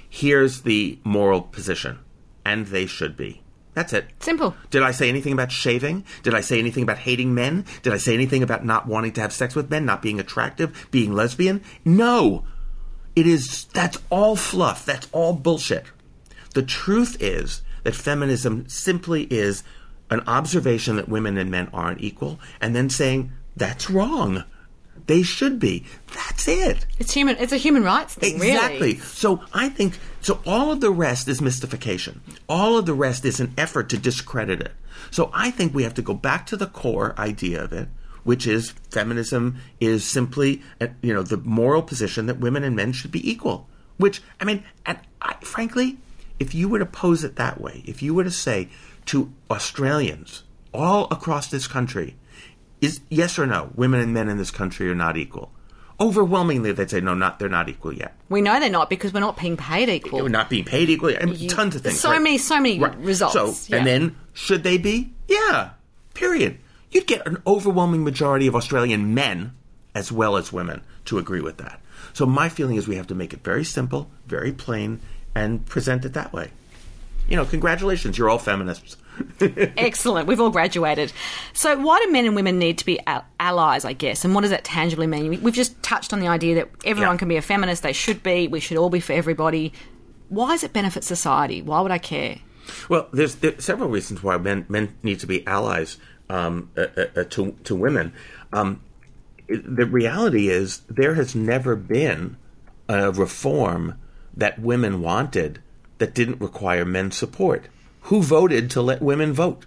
[0.09, 1.99] Here's the moral position,
[2.45, 3.41] and they should be.
[3.73, 4.07] That's it.
[4.19, 4.55] Simple.
[4.71, 6.03] Did I say anything about shaving?
[6.23, 7.63] Did I say anything about hating men?
[7.83, 10.87] Did I say anything about not wanting to have sex with men, not being attractive,
[10.89, 11.63] being lesbian?
[11.85, 12.43] No.
[13.15, 14.83] It is that's all fluff.
[14.85, 15.85] That's all bullshit.
[16.55, 19.63] The truth is that feminism simply is
[20.09, 24.43] an observation that women and men aren't equal, and then saying that's wrong.
[25.05, 25.85] They should be.
[26.13, 26.85] That's it.
[26.99, 27.37] It's human.
[27.37, 28.35] It's a human rights thing.
[28.35, 28.95] Exactly.
[28.95, 28.97] Really.
[28.99, 30.41] So I think so.
[30.45, 32.19] All of the rest is mystification.
[32.49, 34.73] All of the rest is an effort to discredit it.
[35.09, 37.87] So I think we have to go back to the core idea of it,
[38.25, 42.91] which is feminism is simply, uh, you know, the moral position that women and men
[42.91, 43.69] should be equal.
[43.95, 45.99] Which I mean, and I, frankly,
[46.39, 48.69] if you were to pose it that way, if you were to say
[49.07, 52.15] to Australians all across this country,
[52.81, 55.51] is yes or no, women and men in this country are not equal.
[55.99, 58.15] Overwhelmingly, they'd say no, not they're not equal yet.
[58.29, 60.21] We know they're not because we're not being paid equal.
[60.21, 61.17] We're not being paid equally.
[61.17, 61.99] I mean, you, tons of things.
[61.99, 62.21] So right?
[62.21, 62.95] many, so many right.
[62.97, 63.33] results.
[63.33, 63.77] So, yeah.
[63.77, 65.11] and then should they be?
[65.27, 65.71] Yeah.
[66.13, 66.59] Period.
[66.91, 69.55] You'd get an overwhelming majority of Australian men
[69.95, 71.81] as well as women to agree with that.
[72.13, 75.01] So my feeling is we have to make it very simple, very plain,
[75.37, 76.49] and present it that way.
[77.27, 78.97] You know, congratulations, you're all feminists.
[79.41, 80.27] Excellent.
[80.27, 81.11] We've all graduated.
[81.53, 82.99] So, why do men and women need to be
[83.39, 84.23] allies, I guess?
[84.23, 85.41] And what does that tangibly mean?
[85.41, 87.19] We've just touched on the idea that everyone yeah.
[87.19, 89.73] can be a feminist, they should be, we should all be for everybody.
[90.29, 91.61] Why does it benefit society?
[91.61, 92.39] Why would I care?
[92.89, 95.97] Well, there's, there's several reasons why men, men need to be allies
[96.29, 98.13] um, uh, uh, uh to, to women.
[98.53, 98.81] Um,
[99.47, 102.37] the reality is there has never been
[102.89, 103.95] a reform
[104.37, 105.59] that women wanted
[105.97, 107.65] that didn't require men's support.
[108.01, 109.65] Who voted to let women vote?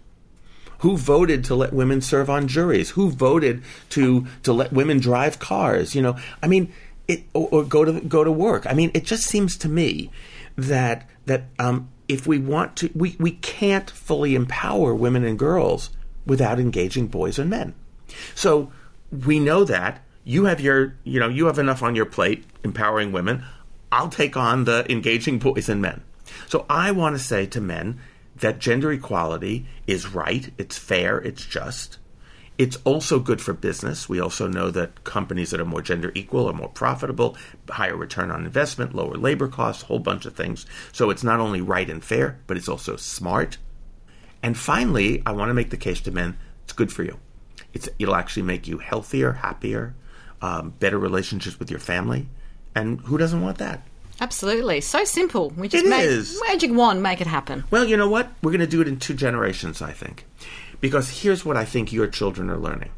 [0.78, 2.90] Who voted to let women serve on juries?
[2.90, 5.94] Who voted to to let women drive cars?
[5.94, 6.72] You know, I mean,
[7.06, 8.66] it or, or go to go to work.
[8.66, 10.11] I mean, it just seems to me
[10.56, 15.90] that that um, if we want to, we we can't fully empower women and girls
[16.24, 17.74] without engaging boys and men.
[18.35, 18.72] So
[19.11, 23.12] we know that you have your you know you have enough on your plate empowering
[23.12, 23.44] women.
[23.92, 26.03] I'll take on the engaging boys and men.
[26.48, 28.00] So I want to say to men
[28.37, 31.98] that gender equality is right, it's fair, it's just.
[32.59, 34.09] It's also good for business.
[34.09, 37.37] We also know that companies that are more gender equal are more profitable,
[37.70, 40.66] higher return on investment, lower labor costs, whole bunch of things.
[40.92, 43.57] So it's not only right and fair, but it's also smart.
[44.42, 47.18] And finally, I want to make the case to men it's good for you.
[47.72, 49.94] It's, it'll actually make you healthier, happier,
[50.42, 52.29] um, better relationships with your family.
[52.74, 53.83] And who doesn't want that?
[54.20, 54.80] Absolutely.
[54.83, 55.50] So simple.
[55.50, 56.40] We just It make is.
[56.46, 57.64] magic wand, make it happen.
[57.70, 58.30] Well, you know what?
[58.42, 60.26] We're going to do it in two generations, I think.
[60.80, 62.90] Because here's what I think your children are learning.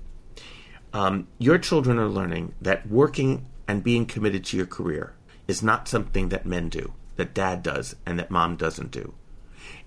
[0.93, 5.15] Um, your children are learning that working and being committed to your career
[5.49, 9.15] is not something that men do, that dad does, and that mom doesn't do.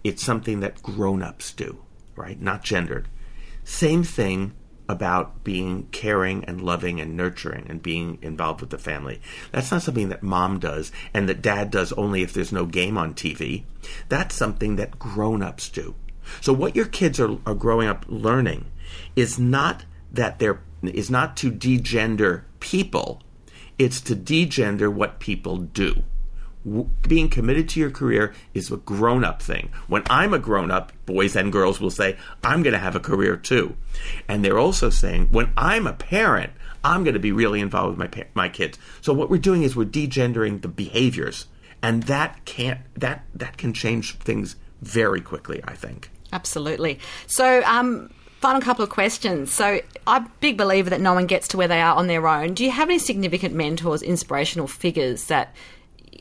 [0.03, 1.79] It's something that grown ups do,
[2.15, 2.41] right?
[2.41, 3.07] Not gendered.
[3.63, 4.53] Same thing
[4.87, 9.21] about being caring and loving and nurturing and being involved with the family.
[9.51, 12.97] That's not something that mom does and that dad does only if there's no game
[12.97, 13.63] on TV.
[14.09, 15.95] That's something that grown ups do.
[16.41, 18.65] So what your kids are, are growing up learning
[19.15, 23.21] is not that they're is not to degender people,
[23.79, 26.03] it's to degender what people do
[27.07, 29.69] being committed to your career is a grown up thing.
[29.87, 32.99] When I'm a grown up, boys and girls will say, I'm going to have a
[32.99, 33.75] career too.
[34.27, 37.99] And they're also saying, when I'm a parent, I'm going to be really involved with
[37.99, 38.77] my pa- my kids.
[39.01, 41.47] So what we're doing is we're degendering the behaviors,
[41.81, 45.61] and that can't that that can change things very quickly.
[45.63, 46.11] I think.
[46.31, 46.99] Absolutely.
[47.27, 49.51] So, um, final couple of questions.
[49.51, 52.27] So, I'm a big believer that no one gets to where they are on their
[52.27, 52.53] own.
[52.53, 55.55] Do you have any significant mentors, inspirational figures that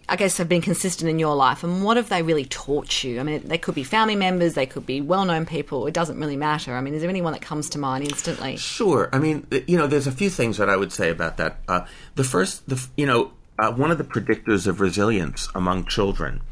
[0.09, 1.64] I guess have been consistent in your life?
[1.64, 3.21] And what have they really taught you?
[3.21, 5.87] I mean, they could be family members, they could be well known people.
[5.87, 6.75] It doesn't really matter.
[6.75, 8.57] I mean, is there anyone that comes to mind instantly?
[8.57, 9.09] Sure.
[9.12, 11.59] I mean, you know, there's a few things that I would say about that.
[11.67, 11.87] Uh,
[12.17, 16.43] the first, the you know, uh, one of the predictors of resilience among children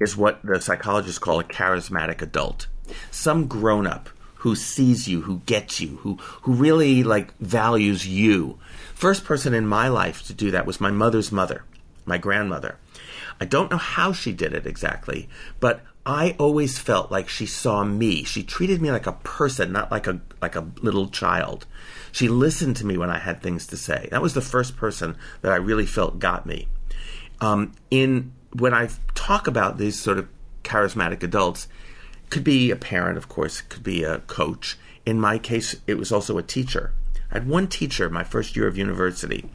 [0.00, 2.66] is what the psychologists call a charismatic adult.
[3.10, 8.58] Some grown up who sees you, who gets you, who who really like values you.
[8.94, 11.64] First person in my life to do that was my mother's mother,
[12.04, 12.76] my grandmother.
[13.40, 15.28] I don't know how she did it exactly,
[15.60, 18.24] but I always felt like she saw me.
[18.24, 21.66] She treated me like a person, not like a like a little child.
[22.10, 24.08] She listened to me when I had things to say.
[24.10, 26.66] That was the first person that I really felt got me.
[27.40, 30.28] Um, in when I talk about these sort of
[30.64, 31.68] charismatic adults,
[32.30, 34.78] could be a parent, of course, could be a coach.
[35.06, 36.92] In my case, it was also a teacher.
[37.30, 39.48] I had one teacher my first year of university,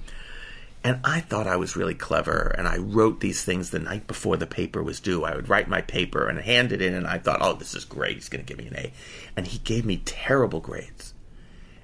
[0.88, 4.38] and I thought I was really clever, and I wrote these things the night before
[4.38, 5.26] the paper was due.
[5.26, 7.84] I would write my paper and hand it in, and I thought, oh, this is
[7.84, 8.16] great.
[8.16, 8.94] He's going to give me an A.
[9.36, 11.14] And he gave me terrible grades.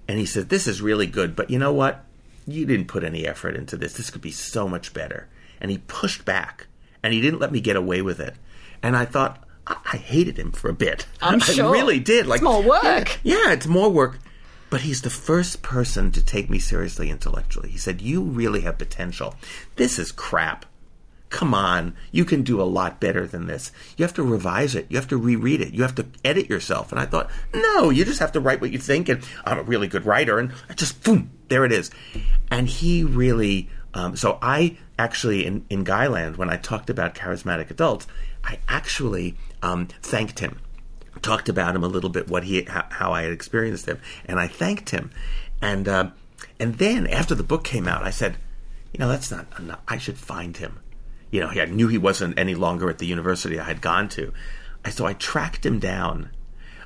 [0.08, 2.06] And he said, this is really good, but you know what?
[2.48, 3.92] You didn't put any effort into this.
[3.92, 5.28] This could be so much better.
[5.60, 6.68] And he pushed back,
[7.04, 8.36] and he didn't let me get away with it.
[8.82, 11.08] And I thought, I, I hated him for a bit.
[11.22, 11.74] I'm I sure.
[11.74, 12.26] really did.
[12.26, 13.20] Like more work.
[13.22, 14.20] Yeah, yeah, it's more work.
[14.74, 17.70] But he's the first person to take me seriously intellectually.
[17.70, 19.36] He said, You really have potential.
[19.76, 20.66] This is crap.
[21.30, 21.94] Come on.
[22.12, 23.72] You can do a lot better than this.
[23.98, 24.88] You have to revise it.
[24.90, 25.76] You have to reread it.
[25.76, 26.92] You have to edit yourself.
[26.92, 29.10] And I thought, No, you just have to write what you think.
[29.10, 30.40] And I'm a really good writer.
[30.40, 31.92] And I just, boom, there it is.
[32.50, 37.70] And he really, um, so I actually, in, in Guyland, when I talked about charismatic
[37.70, 38.08] adults,
[38.44, 40.58] I actually um, thanked him
[41.24, 44.40] talked about him a little bit, what he how, how I had experienced him, and
[44.40, 45.10] I thanked him,
[45.62, 46.10] and uh,
[46.60, 48.38] and then after the book came out, I said,
[48.92, 49.82] you know, that's not enough.
[49.88, 50.80] I should find him.
[51.32, 54.34] You know, I knew he wasn't any longer at the university I had gone to,
[54.92, 56.30] so I tracked him down.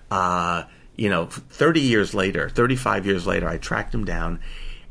[0.09, 0.63] Uh,
[0.95, 4.39] you know, thirty years later, thirty-five years later, I tracked him down,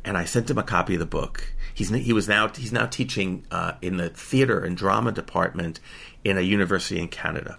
[0.05, 1.55] and I sent him a copy of the book.
[1.73, 5.81] He's he was now he's now teaching uh, in the theater and drama department
[6.23, 7.59] in a university in Canada,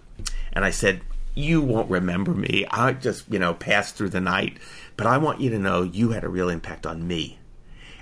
[0.52, 1.02] and I said,
[1.38, 2.66] you won't remember me.
[2.70, 4.58] I just, you know, passed through the night.
[4.96, 7.38] But I want you to know you had a real impact on me.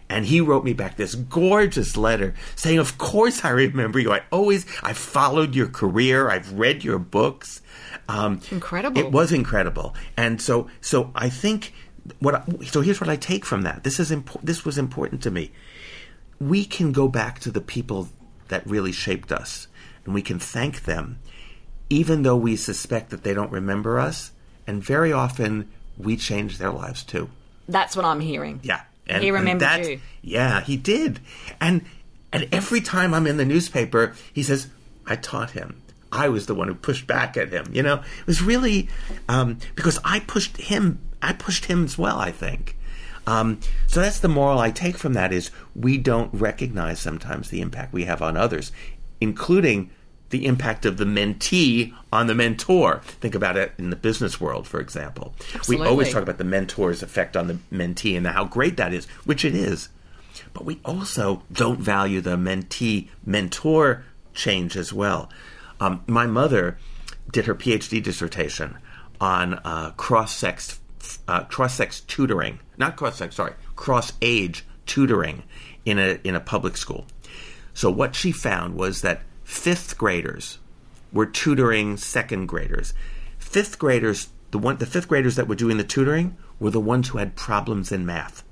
[0.09, 4.13] And he wrote me back this gorgeous letter saying, Of course I remember you.
[4.13, 6.31] I always, I followed your career.
[6.31, 7.61] I've read your books.
[8.09, 8.99] Um, Incredible.
[9.01, 9.95] It was incredible.
[10.17, 11.75] And so, so I think
[12.21, 13.85] what I, so here's what I take from that.
[13.85, 15.51] This is impo- this was important to me.
[16.41, 18.09] We can go back to the people
[18.49, 19.67] that really shaped us,
[20.05, 21.19] and we can thank them,
[21.91, 24.33] even though we suspect that they don't remember us.
[24.67, 27.31] And very often, we change their lives too.
[27.69, 28.61] That's what I'm hearing.
[28.63, 30.01] Yeah, and, He and remembered that- you.
[30.23, 31.21] Yeah, he did.
[31.61, 31.83] And
[32.33, 34.67] and every time I'm in the newspaper, he says,
[35.07, 35.81] "I taught him.
[36.13, 38.89] I was the one who pushed back at him." You know, it was really
[39.29, 40.99] um, because I pushed him.
[41.23, 42.19] I pushed him as well.
[42.19, 42.77] I think.
[43.29, 47.61] Um, so that's the moral I take from that is we don't recognize sometimes the
[47.61, 48.71] impact we have on others,
[49.21, 49.91] including
[50.31, 53.01] the impact of the mentee on the mentor.
[53.21, 55.35] Think about it in the business world, for example.
[55.69, 59.07] We always talk about the mentor's effect on the mentee and how great that is,
[59.25, 59.89] which it is.
[60.53, 64.05] But we also don't value the mentee mentor
[64.35, 65.31] change as well.
[65.81, 66.79] Um, my mother
[67.33, 68.77] did her PhD dissertation
[69.21, 70.81] on uh, cross sex
[71.29, 75.43] uh, cross sex tutoring, not cross sex, sorry, cross age tutoring
[75.85, 77.07] in a in a public school.
[77.75, 80.59] So what she found was that fifth graders
[81.13, 82.93] were tutoring second graders.
[83.39, 87.09] Fifth graders, the one the fifth graders that were doing the tutoring were the ones
[87.09, 88.43] who had problems in math.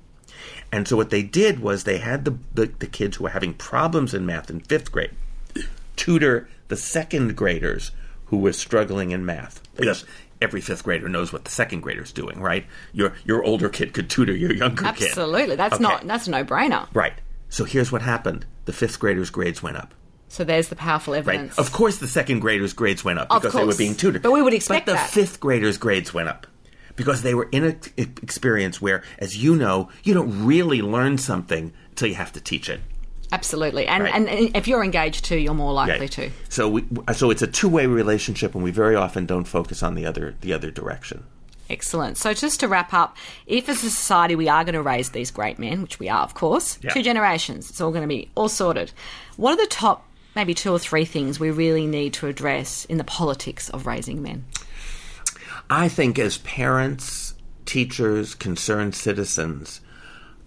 [0.71, 3.55] And so what they did was they had the, the, the kids who were having
[3.55, 5.11] problems in math in fifth grade
[5.97, 7.91] tutor the second graders
[8.27, 9.61] who were struggling in math.
[9.77, 10.05] Because
[10.43, 12.67] every fifth grader knows what the second grader's doing, right?
[12.93, 15.09] Your your older kid could tutor your younger kid.
[15.09, 15.57] Absolutely.
[15.57, 15.83] That's Okay.
[15.83, 16.87] not that's a no brainer.
[16.95, 17.15] Right.
[17.49, 18.47] So here's what happened.
[18.65, 19.93] The fifth graders' grades went up.
[20.35, 21.19] So there's the powerful Right.
[21.21, 21.57] evidence.
[21.59, 24.23] Of course the second graders' grades went up because they were being tutored.
[24.23, 25.11] But we would expect But the that.
[25.11, 26.49] fifth graders' grades went up.
[26.97, 31.73] Because they were in an experience where, as you know, you don't really learn something
[31.91, 32.81] until you have to teach it.
[33.33, 33.87] Absolutely.
[33.87, 34.15] And, Right.
[34.15, 36.29] and and if you're engaged too, you're more likely Yeah.
[36.29, 36.31] to.
[36.49, 40.05] So we, so it's a two-way relationship, and we very often don't focus on the
[40.07, 41.25] other the other direction.
[41.71, 42.17] Excellent.
[42.19, 43.17] So just to wrap up,
[43.47, 46.23] if as a society we are going to raise these great men, which we are,
[46.23, 46.91] of course, Yeah.
[46.93, 48.93] two generations, it's all going to be all sorted.
[49.37, 52.99] What are the top maybe two or three things we really need to address in
[52.99, 54.45] the politics of raising men?
[55.71, 59.81] I think as parents, teachers, concerned citizens,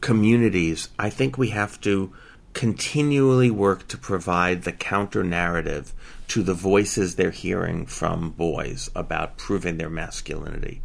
[0.01, 2.13] communities, I think we have to
[2.53, 5.93] continually work to provide the counter narrative
[6.27, 10.81] to the voices they're hearing from boys about proving their masculinity.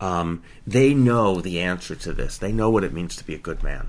[0.00, 2.38] Um, they know the answer to this.
[2.38, 3.88] They know what it means to be a good man,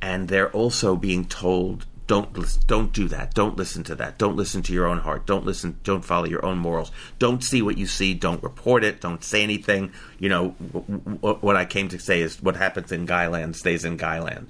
[0.00, 3.34] and they're also being told, "Don't don't do that.
[3.34, 4.18] Don't listen to that.
[4.18, 5.26] Don't listen to your own heart.
[5.26, 5.78] Don't listen.
[5.84, 6.90] Don't follow your own morals.
[7.18, 8.14] Don't see what you see.
[8.14, 9.00] Don't report it.
[9.00, 12.92] Don't say anything." You know w- w- what I came to say is, what happens
[12.92, 14.48] in Guyland stays in Guyland.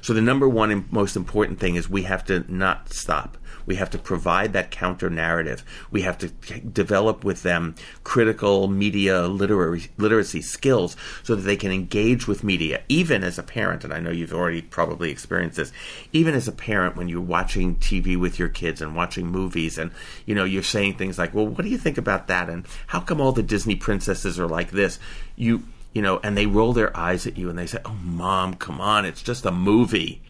[0.00, 3.36] So the number one and most important thing is we have to not stop.
[3.68, 5.62] We have to provide that counter narrative.
[5.90, 6.28] We have to
[6.60, 12.80] develop with them critical media literary, literacy skills so that they can engage with media,
[12.88, 13.84] even as a parent.
[13.84, 15.70] And I know you've already probably experienced this.
[16.14, 19.90] Even as a parent, when you're watching TV with your kids and watching movies, and
[20.24, 23.00] you know you're saying things like, "Well, what do you think about that?" and "How
[23.00, 24.98] come all the Disney princesses are like this?"
[25.36, 28.54] You you know, and they roll their eyes at you and they say, "Oh, mom,
[28.54, 30.22] come on, it's just a movie."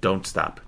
[0.00, 0.60] Don't stop.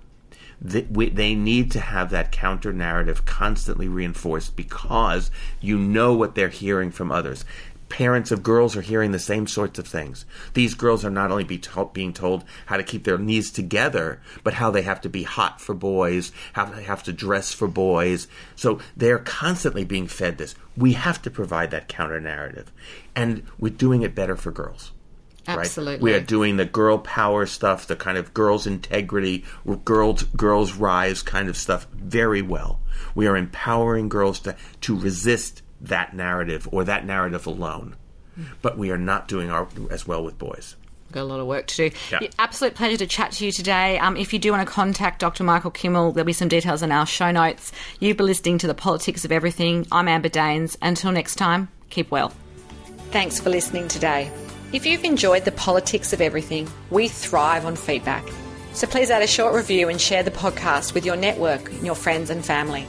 [0.63, 6.35] They, we, they need to have that counter narrative constantly reinforced because you know what
[6.35, 7.43] they're hearing from others.
[7.89, 10.25] Parents of girls are hearing the same sorts of things.
[10.53, 14.19] These girls are not only be to- being told how to keep their knees together,
[14.43, 17.67] but how they have to be hot for boys, how they have to dress for
[17.67, 18.27] boys.
[18.55, 20.55] So they're constantly being fed this.
[20.75, 22.71] We have to provide that counter narrative.
[23.15, 24.92] And we're doing it better for girls.
[25.47, 25.59] Right?
[25.59, 26.03] Absolutely.
[26.03, 29.43] We are doing the girl power stuff, the kind of girls integrity,
[29.85, 32.79] girls girls rise kind of stuff very well.
[33.15, 37.95] We are empowering girls to to resist that narrative or that narrative alone.
[38.61, 40.75] But we are not doing our, as well with boys.
[41.11, 41.95] Got a lot of work to do.
[42.11, 42.19] Yeah.
[42.21, 43.99] Yeah, Absolute pleasure to chat to you today.
[43.99, 45.43] Um, if you do want to contact Dr.
[45.43, 47.71] Michael Kimmel, there'll be some details in our show notes.
[47.99, 49.85] You've been listening to The Politics of Everything.
[49.91, 50.75] I'm Amber Danes.
[50.81, 52.33] Until next time, keep well.
[53.11, 54.31] Thanks for listening today.
[54.73, 58.27] If you've enjoyed The Politics of Everything, we thrive on feedback.
[58.73, 62.31] So please add a short review and share the podcast with your network, your friends,
[62.31, 62.87] and family.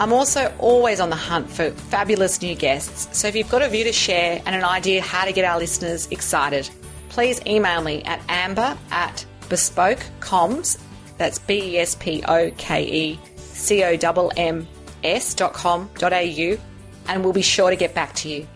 [0.00, 3.68] I'm also always on the hunt for fabulous new guests, so if you've got a
[3.68, 6.70] view to share and an idea how to get our listeners excited,
[7.10, 10.78] please email me at amber at bespokecomms,
[11.18, 14.66] that's B E S P O K E C O M
[15.04, 16.58] S dot com dot au,
[17.06, 18.48] and we'll be sure to get back to you.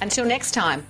[0.00, 0.86] Until next time.